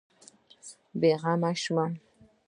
[0.99, 1.91] بېغمه شوم.